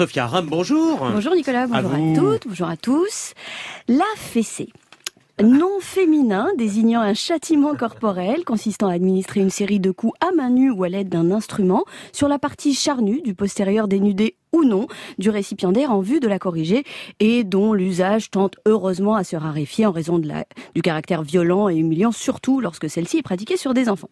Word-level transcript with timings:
Sophia 0.00 0.26
Ram, 0.26 0.46
bonjour. 0.48 0.96
Bonjour 0.98 1.34
Nicolas, 1.34 1.66
bonjour 1.66 1.92
à, 1.92 2.14
toutes, 2.14 2.48
bonjour 2.48 2.68
à 2.68 2.78
tous. 2.78 3.34
La 3.86 4.06
fessée. 4.16 4.70
Nom 5.42 5.78
féminin 5.78 6.48
désignant 6.56 7.02
un 7.02 7.12
châtiment 7.12 7.74
corporel 7.74 8.46
consistant 8.46 8.88
à 8.88 8.94
administrer 8.94 9.40
une 9.40 9.50
série 9.50 9.78
de 9.78 9.90
coups 9.90 10.14
à 10.26 10.34
main 10.34 10.48
nue 10.48 10.70
ou 10.70 10.84
à 10.84 10.88
l'aide 10.88 11.10
d'un 11.10 11.30
instrument 11.30 11.84
sur 12.12 12.28
la 12.28 12.38
partie 12.38 12.72
charnue 12.72 13.20
du 13.20 13.34
postérieur 13.34 13.88
dénudé 13.88 14.36
ou 14.52 14.64
non 14.64 14.86
du 15.18 15.30
récipiendaire 15.30 15.92
en 15.92 16.00
vue 16.00 16.20
de 16.20 16.28
la 16.28 16.38
corriger 16.38 16.84
et 17.20 17.44
dont 17.44 17.72
l'usage 17.72 18.30
tente 18.30 18.56
heureusement 18.66 19.14
à 19.14 19.24
se 19.24 19.36
raréfier 19.36 19.86
en 19.86 19.92
raison 19.92 20.18
de 20.18 20.28
la, 20.28 20.44
du 20.74 20.82
caractère 20.82 21.22
violent 21.22 21.68
et 21.68 21.76
humiliant, 21.76 22.12
surtout 22.12 22.60
lorsque 22.60 22.88
celle-ci 22.88 23.18
est 23.18 23.22
pratiquée 23.22 23.56
sur 23.56 23.74
des 23.74 23.88
enfants. 23.88 24.10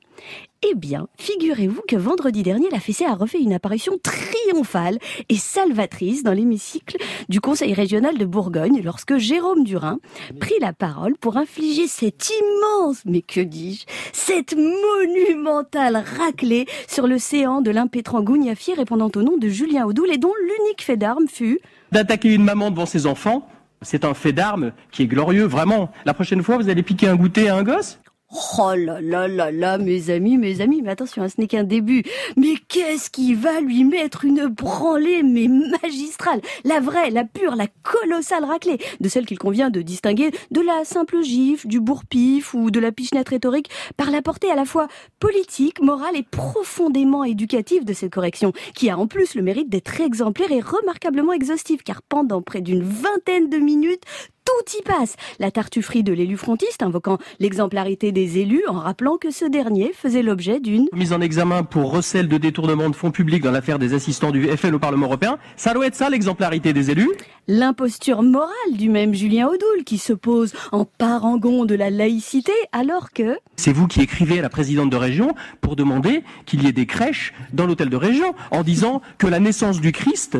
Eh 0.68 0.74
bien, 0.74 1.06
figurez-vous 1.18 1.82
que 1.86 1.94
vendredi 1.94 2.42
dernier, 2.42 2.68
la 2.70 2.80
fessée 2.80 3.04
a 3.04 3.14
refait 3.14 3.40
une 3.40 3.52
apparition 3.52 3.96
triomphale 4.02 4.98
et 5.28 5.36
salvatrice 5.36 6.24
dans 6.24 6.32
l'hémicycle 6.32 6.96
du 7.28 7.40
Conseil 7.40 7.74
régional 7.74 8.18
de 8.18 8.24
Bourgogne 8.24 8.82
lorsque 8.82 9.18
Jérôme 9.18 9.62
Durin 9.62 10.00
prit 10.40 10.58
la 10.60 10.72
parole 10.72 11.16
pour 11.16 11.36
infliger 11.36 11.86
cette 11.86 12.30
immense, 12.30 13.02
mais 13.04 13.22
que 13.22 13.40
dis-je, 13.40 13.86
cette 14.12 14.56
monumentale 14.56 16.02
raclée 16.18 16.66
sur 16.88 17.06
le 17.06 17.18
séant 17.18 17.60
de 17.60 17.70
l'impétrant 17.70 18.22
Gougnafier 18.22 18.74
répondant 18.74 19.10
au 19.14 19.22
nom 19.22 19.36
de 19.36 19.48
Julien 19.48 19.86
Audoul 19.86 20.10
et 20.12 20.18
dont 20.18 20.27
l'unique 20.42 20.82
fait 20.82 20.96
d'armes 20.96 21.28
fut 21.28 21.60
d'attaquer 21.92 22.34
une 22.34 22.44
maman 22.44 22.70
devant 22.70 22.86
ses 22.86 23.06
enfants, 23.06 23.48
c'est 23.82 24.04
un 24.04 24.14
fait 24.14 24.32
d'armes 24.32 24.72
qui 24.90 25.04
est 25.04 25.06
glorieux, 25.06 25.44
vraiment. 25.44 25.90
La 26.04 26.14
prochaine 26.14 26.42
fois, 26.42 26.56
vous 26.56 26.68
allez 26.68 26.82
piquer 26.82 27.08
un 27.08 27.16
goûter 27.16 27.48
à 27.48 27.56
un 27.56 27.62
gosse? 27.62 28.00
Oh 28.30 28.74
là 28.76 29.00
là 29.00 29.26
là 29.26 29.50
là, 29.50 29.78
mes 29.78 30.10
amis, 30.10 30.36
mes 30.36 30.60
amis, 30.60 30.82
mais 30.82 30.90
attention, 30.90 31.22
hein, 31.22 31.28
ce 31.30 31.40
n'est 31.40 31.46
qu'un 31.46 31.64
début. 31.64 32.02
Mais 32.36 32.56
qu'est-ce 32.68 33.08
qui 33.08 33.32
va 33.32 33.62
lui 33.62 33.84
mettre 33.84 34.26
une 34.26 34.48
branlée, 34.48 35.22
mais 35.22 35.48
magistrale? 35.48 36.42
La 36.62 36.78
vraie, 36.80 37.08
la 37.08 37.24
pure, 37.24 37.56
la 37.56 37.68
colossale 37.82 38.44
raclée, 38.44 38.76
de 39.00 39.08
celle 39.08 39.24
qu'il 39.24 39.38
convient 39.38 39.70
de 39.70 39.80
distinguer 39.80 40.30
de 40.50 40.60
la 40.60 40.84
simple 40.84 41.22
gifle, 41.22 41.68
du 41.68 41.80
bourre-pif 41.80 42.52
ou 42.52 42.70
de 42.70 42.80
la 42.80 42.92
pichenette 42.92 43.30
rhétorique 43.30 43.70
par 43.96 44.10
la 44.10 44.20
portée 44.20 44.50
à 44.50 44.56
la 44.56 44.66
fois 44.66 44.88
politique, 45.20 45.80
morale 45.80 46.16
et 46.16 46.22
profondément 46.22 47.24
éducative 47.24 47.86
de 47.86 47.94
cette 47.94 48.12
correction, 48.12 48.52
qui 48.74 48.90
a 48.90 48.98
en 48.98 49.06
plus 49.06 49.36
le 49.36 49.42
mérite 49.42 49.70
d'être 49.70 50.02
exemplaire 50.02 50.52
et 50.52 50.60
remarquablement 50.60 51.32
exhaustive, 51.32 51.82
car 51.82 52.02
pendant 52.02 52.42
près 52.42 52.60
d'une 52.60 52.82
vingtaine 52.82 53.48
de 53.48 53.56
minutes, 53.56 54.02
tout 54.48 54.78
y 54.78 54.82
passe. 54.82 55.16
La 55.38 55.50
tartufferie 55.50 56.02
de 56.02 56.12
l'élu 56.12 56.38
frontiste 56.38 56.82
invoquant 56.82 57.18
l'exemplarité 57.38 58.12
des 58.12 58.38
élus 58.38 58.62
en 58.66 58.78
rappelant 58.78 59.18
que 59.18 59.30
ce 59.30 59.44
dernier 59.44 59.92
faisait 59.92 60.22
l'objet 60.22 60.58
d'une 60.58 60.88
mise 60.92 61.12
en 61.12 61.20
examen 61.20 61.64
pour 61.64 61.90
recel 61.90 62.28
de 62.28 62.38
détournement 62.38 62.88
de 62.88 62.96
fonds 62.96 63.10
publics 63.10 63.42
dans 63.42 63.50
l'affaire 63.50 63.78
des 63.78 63.92
assistants 63.92 64.30
du 64.30 64.46
FN 64.56 64.74
au 64.74 64.78
Parlement 64.78 65.06
européen. 65.06 65.38
Ça 65.56 65.74
doit 65.74 65.86
être 65.86 65.94
ça 65.94 66.08
l'exemplarité 66.08 66.72
des 66.72 66.90
élus 66.90 67.10
L'imposture 67.46 68.22
morale 68.22 68.72
du 68.72 68.88
même 68.88 69.14
Julien 69.14 69.48
Audoul 69.48 69.84
qui 69.84 69.98
se 69.98 70.12
pose 70.12 70.52
en 70.72 70.84
parangon 70.84 71.64
de 71.64 71.74
la 71.74 71.90
laïcité 71.90 72.52
alors 72.72 73.10
que... 73.10 73.38
C'est 73.56 73.72
vous 73.72 73.86
qui 73.86 74.00
écrivez 74.00 74.38
à 74.38 74.42
la 74.42 74.50
présidente 74.50 74.90
de 74.90 74.96
région 74.96 75.34
pour 75.60 75.76
demander 75.76 76.22
qu'il 76.46 76.62
y 76.62 76.68
ait 76.68 76.72
des 76.72 76.86
crèches 76.86 77.34
dans 77.52 77.66
l'hôtel 77.66 77.90
de 77.90 77.96
région 77.96 78.34
en 78.50 78.62
disant 78.62 79.02
que 79.18 79.26
la 79.26 79.40
naissance 79.40 79.80
du 79.80 79.92
Christ 79.92 80.38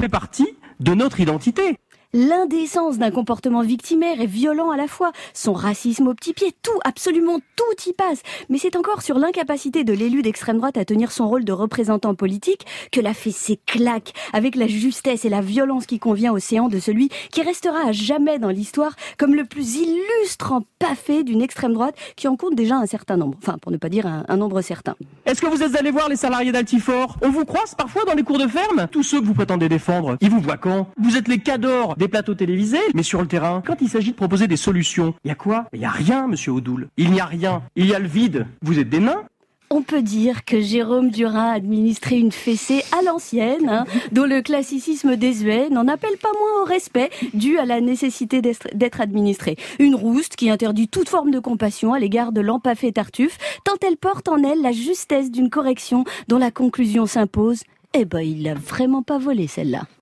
fait 0.00 0.08
partie 0.08 0.48
de 0.80 0.94
notre 0.94 1.20
identité 1.20 1.78
l'indécence 2.12 2.98
d'un 2.98 3.10
comportement 3.10 3.62
victimaire 3.62 4.20
et 4.20 4.26
violent 4.26 4.70
à 4.70 4.76
la 4.76 4.88
fois, 4.88 5.12
son 5.34 5.52
racisme 5.52 6.08
au 6.08 6.14
petit 6.14 6.32
pied, 6.32 6.52
tout, 6.62 6.78
absolument 6.84 7.38
tout 7.56 7.88
y 7.88 7.92
passe. 7.92 8.22
Mais 8.48 8.58
c'est 8.58 8.76
encore 8.76 9.02
sur 9.02 9.18
l'incapacité 9.18 9.84
de 9.84 9.92
l'élu 9.92 10.22
d'extrême 10.22 10.58
droite 10.58 10.76
à 10.76 10.84
tenir 10.84 11.12
son 11.12 11.28
rôle 11.28 11.44
de 11.44 11.52
représentant 11.52 12.14
politique 12.14 12.66
que 12.90 13.00
la 13.00 13.14
fessée 13.14 13.60
claque 13.66 14.12
avec 14.32 14.56
la 14.56 14.66
justesse 14.66 15.24
et 15.24 15.28
la 15.28 15.40
violence 15.40 15.86
qui 15.86 15.98
convient 15.98 16.32
au 16.32 16.38
séant 16.38 16.68
de 16.68 16.78
celui 16.78 17.10
qui 17.30 17.42
restera 17.42 17.88
à 17.88 17.92
jamais 17.92 18.38
dans 18.38 18.48
l'histoire 18.48 18.96
comme 19.18 19.34
le 19.34 19.44
plus 19.44 19.76
illustre 19.76 20.52
en 20.52 20.62
paffé 20.78 21.22
d'une 21.22 21.42
extrême 21.42 21.72
droite 21.72 21.94
qui 22.16 22.28
en 22.28 22.36
compte 22.36 22.54
déjà 22.54 22.76
un 22.76 22.86
certain 22.86 23.16
nombre. 23.16 23.38
Enfin, 23.42 23.56
pour 23.58 23.70
ne 23.70 23.76
pas 23.76 23.88
dire 23.88 24.06
un, 24.06 24.24
un 24.28 24.36
nombre 24.36 24.62
certain. 24.62 24.96
Est-ce 25.26 25.40
que 25.40 25.46
vous 25.46 25.62
êtes 25.62 25.76
allé 25.76 25.90
voir 25.90 26.08
les 26.08 26.16
salariés 26.16 26.52
d'Altifort 26.52 27.18
On 27.22 27.30
vous 27.30 27.44
croise 27.44 27.74
parfois 27.74 28.04
dans 28.04 28.14
les 28.14 28.22
cours 28.22 28.38
de 28.38 28.48
ferme? 28.48 28.88
Tous 28.90 29.02
ceux 29.02 29.20
que 29.20 29.26
vous 29.26 29.34
prétendez 29.34 29.68
défendre, 29.68 30.16
ils 30.20 30.30
vous 30.30 30.40
voient 30.40 30.56
quand? 30.56 30.88
Vous 30.98 31.16
êtes 31.16 31.28
les 31.28 31.38
cadors 31.38 31.96
des 32.00 32.08
plateaux 32.08 32.34
télévisés, 32.34 32.78
mais 32.94 33.02
sur 33.02 33.20
le 33.20 33.28
terrain, 33.28 33.62
quand 33.64 33.76
il 33.82 33.88
s'agit 33.90 34.12
de 34.12 34.16
proposer 34.16 34.48
des 34.48 34.56
solutions, 34.56 35.14
il 35.22 35.28
y 35.28 35.30
a 35.30 35.34
quoi? 35.34 35.66
Il 35.74 35.80
y 35.80 35.84
a 35.84 35.90
rien, 35.90 36.26
monsieur 36.26 36.52
Odoul. 36.52 36.88
Il 36.96 37.10
n'y 37.10 37.20
a 37.20 37.26
rien. 37.26 37.62
Il 37.76 37.86
y 37.86 37.94
a 37.94 37.98
le 37.98 38.08
vide. 38.08 38.46
Vous 38.62 38.78
êtes 38.78 38.88
des 38.88 39.00
nains 39.00 39.24
on 39.72 39.82
peut 39.82 40.02
dire 40.02 40.44
que 40.44 40.60
Jérôme 40.60 41.10
Durin 41.10 41.50
a 41.50 41.54
administré 41.54 42.18
une 42.18 42.32
fessée 42.32 42.82
à 42.90 43.02
l'ancienne, 43.02 43.68
hein, 43.68 43.84
dont 44.10 44.24
le 44.24 44.42
classicisme 44.42 45.14
désuet 45.14 45.68
n'en 45.70 45.86
appelle 45.86 46.16
pas 46.20 46.32
moins 46.32 46.62
au 46.62 46.64
respect 46.64 47.08
dû 47.34 47.56
à 47.56 47.64
la 47.64 47.80
nécessité 47.80 48.42
d'être 48.42 49.00
administré. 49.00 49.54
Une 49.78 49.94
rouste 49.94 50.34
qui 50.34 50.50
interdit 50.50 50.88
toute 50.88 51.08
forme 51.08 51.30
de 51.30 51.38
compassion 51.38 51.94
à 51.94 52.00
l'égard 52.00 52.32
de 52.32 52.40
l'empaffé 52.40 52.90
Tartuffe, 52.90 53.38
tant 53.64 53.76
elle 53.86 53.96
porte 53.96 54.26
en 54.26 54.42
elle 54.42 54.60
la 54.60 54.72
justesse 54.72 55.30
d'une 55.30 55.50
correction 55.50 56.04
dont 56.26 56.38
la 56.38 56.50
conclusion 56.50 57.06
s'impose. 57.06 57.62
Eh 57.94 58.04
ben, 58.04 58.22
il 58.22 58.42
l'a 58.42 58.54
vraiment 58.54 59.04
pas 59.04 59.18
volé 59.18 59.46
celle-là. 59.46 59.86